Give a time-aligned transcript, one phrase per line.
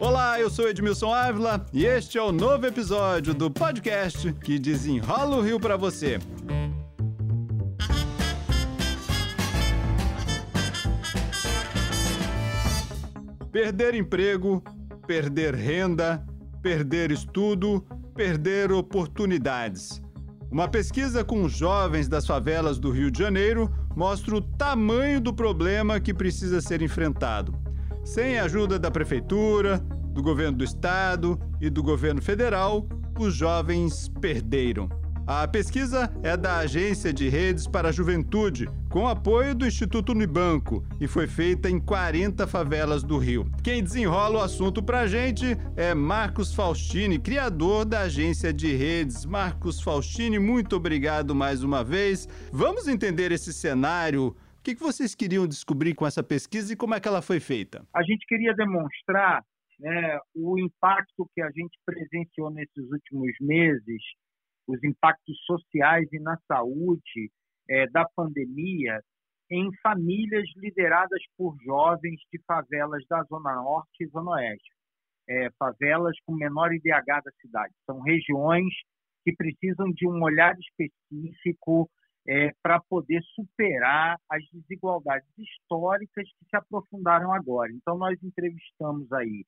[0.00, 5.36] Olá, eu sou Edmilson Ávila e este é o novo episódio do podcast que desenrola
[5.36, 6.20] o Rio para você.
[13.50, 14.62] Perder emprego,
[15.04, 16.24] perder renda,
[16.62, 17.84] perder estudo,
[18.14, 20.00] perder oportunidades.
[20.48, 25.98] Uma pesquisa com jovens das favelas do Rio de Janeiro mostra o tamanho do problema
[25.98, 27.67] que precisa ser enfrentado.
[28.08, 29.78] Sem a ajuda da prefeitura,
[30.14, 34.88] do governo do estado e do governo federal, os jovens perderam.
[35.26, 40.82] A pesquisa é da Agência de Redes para a Juventude, com apoio do Instituto Unibanco,
[40.98, 43.46] e foi feita em 40 favelas do Rio.
[43.62, 49.26] Quem desenrola o assunto para a gente é Marcos Faustini, criador da Agência de Redes.
[49.26, 52.26] Marcos Faustini, muito obrigado mais uma vez.
[52.50, 54.34] Vamos entender esse cenário.
[54.68, 57.86] O que vocês queriam descobrir com essa pesquisa e como é que ela foi feita?
[57.94, 59.42] A gente queria demonstrar
[59.80, 64.02] né, o impacto que a gente presenciou nesses últimos meses
[64.66, 67.30] os impactos sociais e na saúde
[67.70, 69.00] é, da pandemia
[69.50, 74.70] em famílias lideradas por jovens de favelas da Zona Norte e Zona Oeste.
[75.30, 77.72] É, favelas com menor IDH da cidade.
[77.86, 78.68] São regiões
[79.24, 81.88] que precisam de um olhar específico
[82.26, 87.70] é, para poder superar as desigualdades históricas que se aprofundaram agora.
[87.72, 89.44] Então, nós entrevistamos aí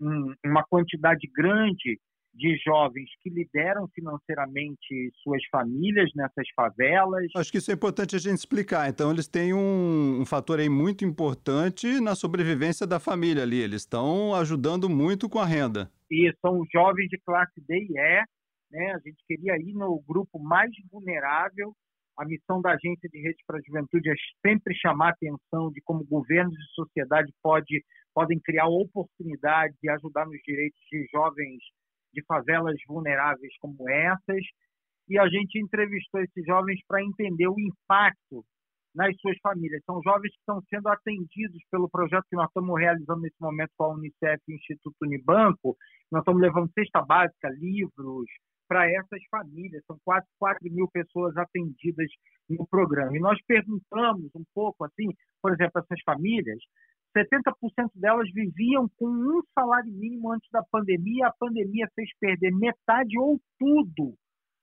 [0.00, 1.98] um, uma quantidade grande
[2.36, 7.26] de jovens que lideram financeiramente suas famílias nessas favelas.
[7.34, 8.88] Acho que isso é importante a gente explicar.
[8.88, 13.58] Então, eles têm um, um fator aí muito importante na sobrevivência da família ali.
[13.58, 15.90] Eles estão ajudando muito com a renda.
[16.10, 18.24] E são jovens de classe D e E.
[18.70, 18.92] Né?
[18.92, 21.74] A gente queria ir no grupo mais vulnerável.
[22.18, 24.14] A missão da Agência de Rede para a Juventude é
[24.46, 30.24] sempre chamar a atenção de como governos e sociedade pode, podem criar oportunidades e ajudar
[30.24, 31.62] nos direitos de jovens
[32.14, 34.42] de favelas vulneráveis como essas,
[35.08, 38.44] e a gente entrevistou esses jovens para entender o impacto
[38.96, 39.82] nas suas famílias.
[39.84, 43.84] São jovens que estão sendo atendidos pelo projeto que nós estamos realizando nesse momento com
[43.84, 45.76] a Unicef e o Instituto Unibanco.
[46.10, 48.26] Nós estamos levando cesta básica, livros
[48.66, 49.84] para essas famílias.
[49.86, 52.08] São quase 4 mil pessoas atendidas
[52.48, 53.16] no programa.
[53.16, 56.58] E nós perguntamos um pouco, assim, por exemplo, essas famílias,
[57.16, 61.28] 70% delas viviam com um salário mínimo antes da pandemia.
[61.28, 64.14] A pandemia fez perder metade ou tudo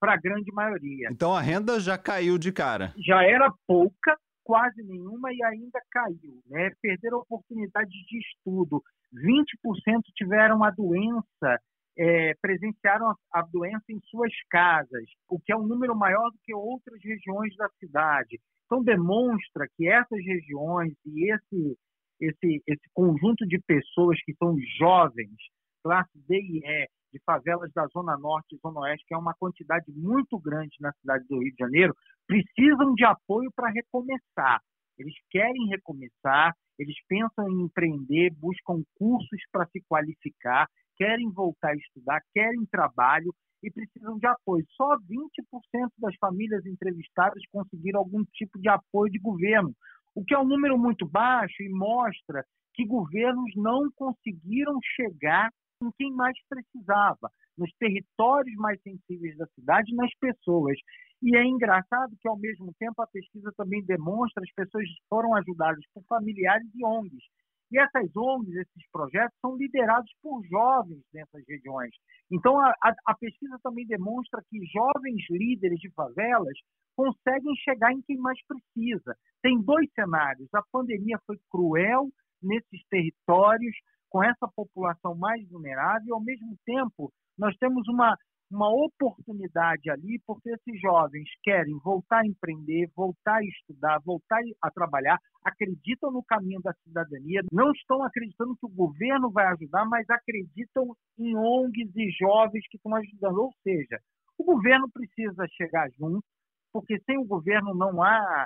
[0.04, 1.08] para a grande maioria.
[1.10, 2.94] Então a renda já caiu de cara.
[2.98, 6.42] Já era pouca, quase nenhuma e ainda caiu.
[6.48, 6.72] Né?
[6.82, 8.82] Perderam oportunidades de estudo.
[9.14, 11.60] 20% tiveram a doença,
[11.98, 16.40] é, presenciaram a, a doença em suas casas, o que é um número maior do
[16.44, 18.40] que outras regiões da cidade.
[18.66, 21.78] Então demonstra que essas regiões e esse
[22.20, 25.36] esse, esse conjunto de pessoas que são jovens,
[25.84, 29.36] classe D e E, de favelas da Zona Norte e Zona Oeste, que é uma
[29.36, 31.94] quantidade muito grande na cidade do Rio de Janeiro,
[32.28, 34.60] precisam de apoio para recomeçar.
[34.98, 41.76] Eles querem recomeçar, eles pensam em empreender, buscam cursos para se qualificar, querem voltar a
[41.76, 44.66] estudar, querem trabalho e precisam de apoio.
[44.72, 49.74] Só 20% das famílias entrevistadas conseguiram algum tipo de apoio de governo,
[50.16, 52.44] o que é um número muito baixo e mostra
[52.74, 55.50] que governos não conseguiram chegar
[55.84, 60.78] em quem mais precisava, nos territórios mais sensíveis da cidade, nas pessoas.
[61.22, 65.84] E é engraçado que, ao mesmo tempo, a pesquisa também demonstra as pessoas foram ajudadas
[65.94, 67.24] por familiares e ONGs.
[67.72, 71.92] E essas ONGs, esses projetos, são liderados por jovens nessas regiões.
[72.32, 76.58] Então, a, a, a pesquisa também demonstra que jovens líderes de favelas
[76.96, 79.16] conseguem chegar em quem mais precisa.
[79.42, 80.48] Tem dois cenários.
[80.54, 82.10] A pandemia foi cruel
[82.42, 83.76] nesses territórios,
[84.14, 88.16] com essa população mais vulnerável, e, ao mesmo tempo, nós temos uma,
[88.52, 94.70] uma oportunidade ali, porque esses jovens querem voltar a empreender, voltar a estudar, voltar a
[94.70, 100.08] trabalhar, acreditam no caminho da cidadania, não estão acreditando que o governo vai ajudar, mas
[100.08, 103.38] acreditam em ONGs e jovens que estão ajudando.
[103.40, 104.00] Ou seja,
[104.38, 106.24] o governo precisa chegar junto,
[106.72, 108.46] porque sem o governo não há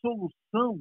[0.00, 0.78] solução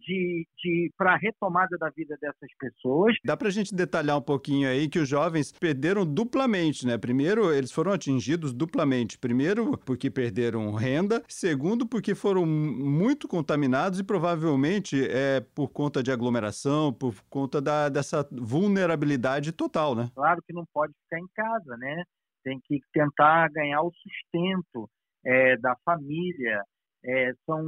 [0.00, 3.14] de, de para a retomada da vida dessas pessoas.
[3.24, 6.98] Dá para a gente detalhar um pouquinho aí que os jovens perderam duplamente, né?
[6.98, 9.18] Primeiro, eles foram atingidos duplamente.
[9.18, 11.22] Primeiro, porque perderam renda.
[11.28, 17.88] Segundo, porque foram muito contaminados e provavelmente é por conta de aglomeração, por conta da,
[17.88, 20.10] dessa vulnerabilidade total, né?
[20.14, 22.04] Claro que não pode ficar em casa, né?
[22.42, 24.88] Tem que tentar ganhar o sustento
[25.24, 26.62] é, da família.
[27.02, 27.62] É, são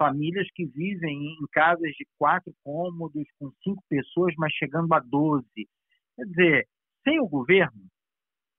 [0.00, 5.68] famílias que vivem em casas de quatro cômodos, com cinco pessoas, mas chegando a doze.
[6.16, 6.68] Quer dizer,
[7.04, 7.82] sem o governo,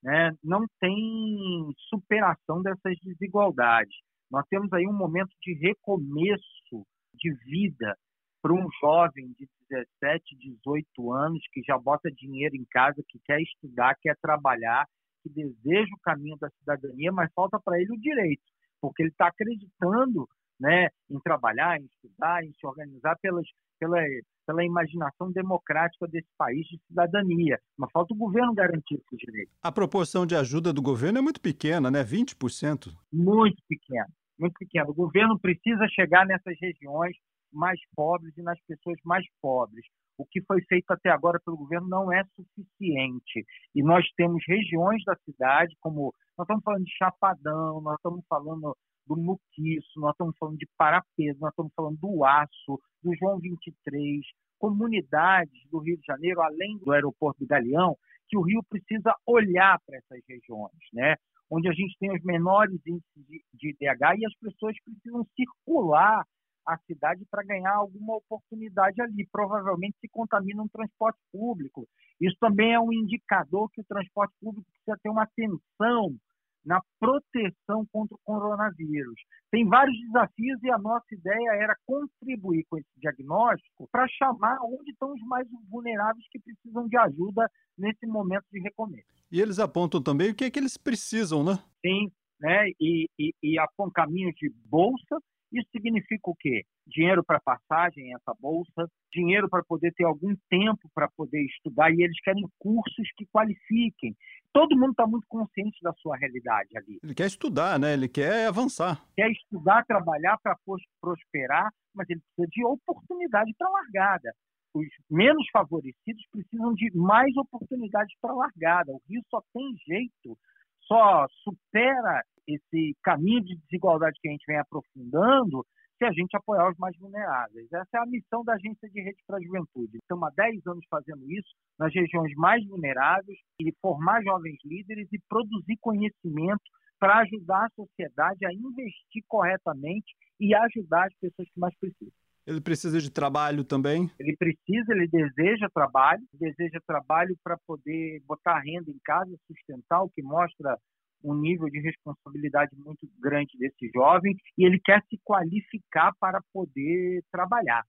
[0.03, 3.95] né, não tem superação dessas desigualdades.
[4.29, 6.85] Nós temos aí um momento de recomeço
[7.15, 7.97] de vida
[8.39, 13.41] para um jovem de 17, 18 anos que já bota dinheiro em casa, que quer
[13.41, 14.85] estudar, quer trabalhar,
[15.23, 18.44] que deseja o caminho da cidadania, mas falta para ele o direito,
[18.79, 20.27] porque ele está acreditando
[20.61, 23.45] né, em trabalhar, em estudar, em se organizar pelas,
[23.79, 23.97] pela,
[24.45, 27.59] pela imaginação democrática desse país de cidadania.
[27.75, 29.51] Mas falta o governo garantir esse direito.
[29.63, 32.03] A proporção de ajuda do governo é muito pequena, né?
[32.03, 32.93] 20%.
[33.11, 34.07] Muito pequena,
[34.39, 34.87] muito pequena.
[34.87, 37.17] O governo precisa chegar nessas regiões
[37.51, 39.83] mais pobres e nas pessoas mais pobres.
[40.17, 43.45] O que foi feito até agora pelo governo não é suficiente.
[43.73, 48.75] E nós temos regiões da cidade, como nós estamos falando de Chapadão, nós estamos falando
[49.07, 54.21] do Muquiço, nós estamos falando de Parapeso, nós estamos falando do Aço, do João 23,
[54.59, 57.97] comunidades do Rio de Janeiro, além do aeroporto do Galeão,
[58.29, 61.15] que o Rio precisa olhar para essas regiões, né?
[61.51, 66.23] onde a gente tem os menores índices de, de IDH e as pessoas precisam circular
[66.65, 69.27] a cidade para ganhar alguma oportunidade ali.
[69.31, 71.87] Provavelmente se contamina um transporte público.
[72.19, 76.15] Isso também é um indicador que o transporte público precisa ter uma atenção
[76.63, 79.19] na proteção contra o coronavírus.
[79.49, 84.91] Tem vários desafios e a nossa ideia era contribuir com esse diagnóstico para chamar onde
[84.91, 89.07] estão os mais vulneráveis que precisam de ajuda nesse momento de recomeço.
[89.31, 91.57] E eles apontam também o que é que eles precisam, né?
[91.85, 92.69] Sim, né?
[92.79, 95.17] E, e, e apontam caminhos de bolsa,
[95.51, 96.63] isso significa o quê?
[96.88, 102.03] Dinheiro para passagem, essa bolsa, dinheiro para poder ter algum tempo para poder estudar, e
[102.03, 104.15] eles querem cursos que qualifiquem.
[104.53, 107.00] Todo mundo está muito consciente da sua realidade ali.
[107.03, 107.94] Ele quer estudar, né?
[107.94, 109.03] Ele quer avançar.
[109.15, 110.56] Quer estudar, trabalhar para
[111.01, 114.33] prosperar, mas ele precisa de oportunidade para largada.
[114.74, 118.92] Os menos favorecidos precisam de mais oportunidades para largada.
[118.94, 120.38] O Rio só tem jeito,
[120.83, 125.65] só supera esse caminho de desigualdade que a gente vem aprofundando
[125.97, 127.71] se a gente apoiar os mais vulneráveis.
[127.71, 129.99] Essa é a missão da Agência de Rede para a Juventude.
[130.01, 135.19] Estamos há 10 anos fazendo isso nas regiões mais vulneráveis e formar jovens líderes e
[135.29, 136.63] produzir conhecimento
[136.99, 142.13] para ajudar a sociedade a investir corretamente e ajudar as pessoas que mais precisam.
[142.47, 144.09] Ele precisa de trabalho também?
[144.19, 150.09] Ele precisa, ele deseja trabalho, deseja trabalho para poder botar renda em casa, sustentar, o
[150.09, 150.77] que mostra
[151.23, 157.23] um nível de responsabilidade muito grande desse jovem e ele quer se qualificar para poder
[157.31, 157.83] trabalhar.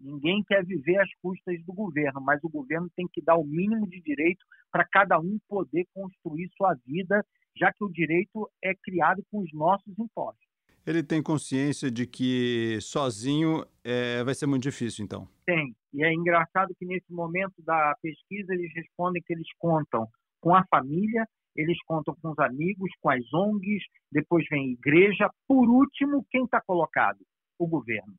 [0.00, 3.88] Ninguém quer viver às custas do governo, mas o governo tem que dar o mínimo
[3.88, 7.24] de direito para cada um poder construir sua vida,
[7.56, 10.46] já que o direito é criado com os nossos impostos.
[10.86, 15.28] Ele tem consciência de que sozinho é, vai ser muito difícil, então?
[15.44, 15.74] Tem.
[15.92, 20.06] E é engraçado que nesse momento da pesquisa eles respondem que eles contam
[20.40, 21.26] com a família,
[21.58, 23.82] eles contam com os amigos, com as ONGs,
[24.12, 27.18] depois vem a igreja, por último, quem está colocado?
[27.58, 28.14] O governo.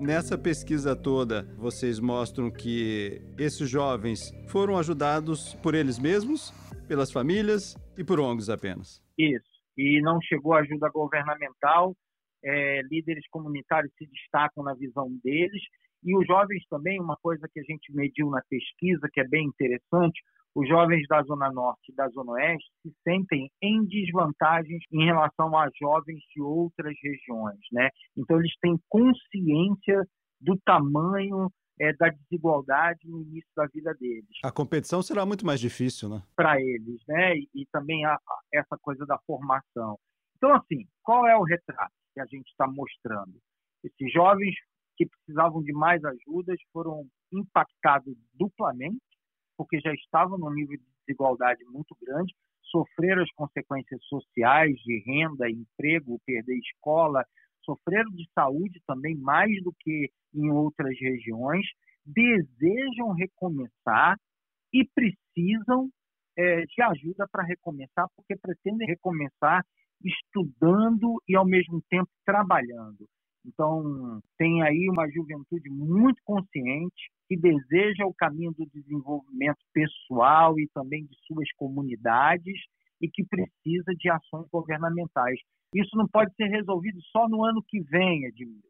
[0.00, 6.50] Nessa pesquisa toda, vocês mostram que esses jovens foram ajudados por eles mesmos,
[6.88, 9.02] pelas famílias e por ONGs apenas.
[9.18, 9.52] Isso.
[9.76, 11.94] E não chegou ajuda governamental.
[12.42, 15.62] É, líderes comunitários se destacam na visão deles
[16.02, 19.46] e os jovens também, uma coisa que a gente mediu na pesquisa, que é bem
[19.46, 20.20] interessante,
[20.54, 25.56] os jovens da Zona Norte e da Zona Oeste se sentem em desvantagens em relação
[25.56, 27.60] a jovens de outras regiões.
[27.72, 27.88] Né?
[28.16, 30.06] Então, eles têm consciência
[30.40, 31.48] do tamanho
[31.80, 34.28] é, da desigualdade no início da vida deles.
[34.44, 36.22] A competição será muito mais difícil, né?
[36.36, 37.36] Para eles, né?
[37.36, 39.98] E, e também a, a, essa coisa da formação.
[40.36, 43.32] Então, assim, qual é o retrato que a gente está mostrando?
[43.82, 44.54] Esses jovens
[45.06, 49.00] que precisavam de mais ajudas foram impactados duplamente,
[49.56, 52.34] porque já estavam num nível de desigualdade muito grande,
[52.70, 57.24] sofreram as consequências sociais de renda, emprego, perder escola,
[57.64, 61.66] sofreram de saúde também mais do que em outras regiões,
[62.04, 64.16] desejam recomeçar
[64.72, 65.88] e precisam
[66.36, 69.64] é, de ajuda para recomeçar, porque pretendem recomeçar
[70.02, 73.06] estudando e ao mesmo tempo trabalhando.
[73.44, 80.68] Então, tem aí uma juventude muito consciente que deseja o caminho do desenvolvimento pessoal e
[80.72, 82.58] também de suas comunidades
[83.00, 85.38] e que precisa de ações governamentais.
[85.74, 88.68] Isso não pode ser resolvido só no ano que vem, Edmilson.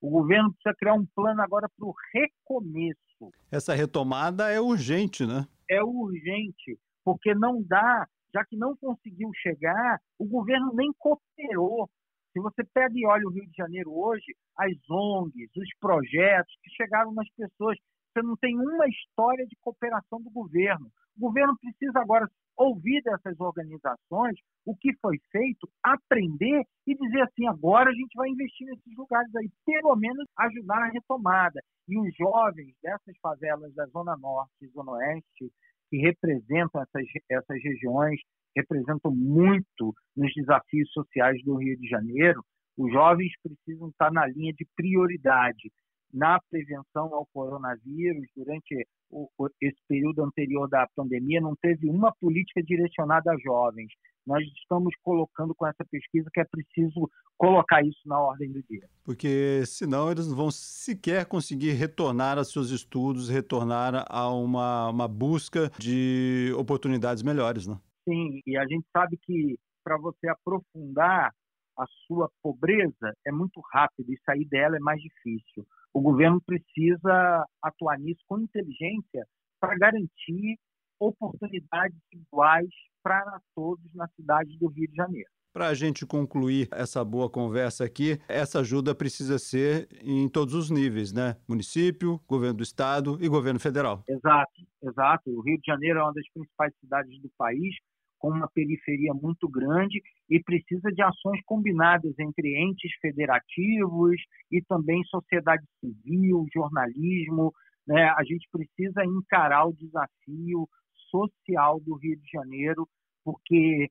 [0.00, 3.30] O governo precisa criar um plano agora para o recomeço.
[3.50, 5.46] Essa retomada é urgente, né?
[5.70, 11.88] É urgente, porque não dá, já que não conseguiu chegar, o governo nem cooperou
[12.32, 16.70] Se você pega e olha o Rio de Janeiro hoje, as ONGs, os projetos que
[16.70, 17.76] chegaram nas pessoas,
[18.12, 20.90] você não tem uma história de cooperação do governo.
[21.16, 27.46] O governo precisa agora ouvir dessas organizações o que foi feito, aprender e dizer assim:
[27.46, 31.60] agora a gente vai investir nesses lugares aí, pelo menos ajudar na retomada.
[31.88, 35.52] E os jovens dessas favelas da Zona Norte Zona Oeste,
[35.92, 38.18] que representam essas, essas regiões,
[38.56, 42.42] representam muito nos desafios sociais do Rio de Janeiro,
[42.78, 45.70] os jovens precisam estar na linha de prioridade
[46.10, 49.28] na prevenção ao coronavírus durante o,
[49.60, 53.92] esse período anterior da pandemia não teve uma política direcionada a jovens.
[54.26, 58.88] Nós estamos colocando com essa pesquisa que é preciso colocar isso na ordem do dia.
[59.04, 65.08] Porque senão eles não vão sequer conseguir retornar aos seus estudos, retornar a uma, uma
[65.08, 67.78] busca de oportunidades melhores, né?
[68.08, 71.32] Sim, e a gente sabe que para você aprofundar
[71.76, 77.46] a sua pobreza é muito rápido e sair dela é mais difícil o governo precisa
[77.62, 79.26] atuar nisso com inteligência
[79.60, 80.58] para garantir
[81.06, 82.70] oportunidades iguais
[83.02, 85.28] para todos na cidade do Rio de Janeiro.
[85.52, 90.70] Para a gente concluir essa boa conversa aqui, essa ajuda precisa ser em todos os
[90.70, 91.36] níveis, né?
[91.46, 94.02] Município, governo do estado e governo federal.
[94.08, 95.30] Exato, exato.
[95.30, 97.74] O Rio de Janeiro é uma das principais cidades do país
[98.18, 104.16] com uma periferia muito grande e precisa de ações combinadas entre entes federativos
[104.50, 107.52] e também sociedade civil, jornalismo.
[107.86, 108.08] Né?
[108.16, 110.66] A gente precisa encarar o desafio
[111.12, 112.88] social do Rio de Janeiro,
[113.22, 113.90] porque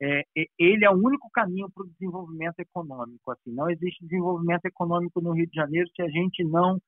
[0.00, 0.22] é,
[0.58, 3.32] ele é o único caminho para o desenvolvimento econômico.
[3.32, 6.80] Assim, não existe desenvolvimento econômico no Rio de Janeiro se a gente não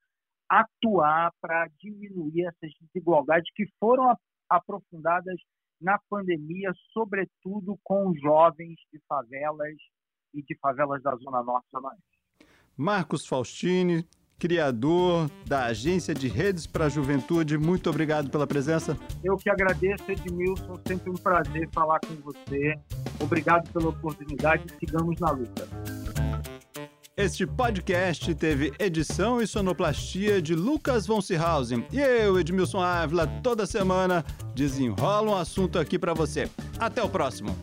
[0.49, 4.15] atuar para diminuir essas desigualdades que foram
[4.49, 5.39] aprofundadas
[5.81, 9.75] na pandemia, sobretudo com jovens de favelas
[10.33, 12.01] e de favelas da Zona Norte e.
[12.75, 14.07] Marcos Faustini,
[14.43, 18.97] criador da Agência de Redes para a Juventude, muito obrigado pela presença.
[19.23, 22.77] Eu que agradeço, Edmilson, sempre um prazer falar com você.
[23.21, 25.65] Obrigado pela oportunidade sigamos na luta.
[27.15, 33.65] Este podcast teve edição e sonoplastia de Lucas von Seehausen e eu, Edmilson Ávila, toda
[33.65, 36.49] semana desenrola um assunto aqui para você.
[36.77, 37.55] Até o próximo.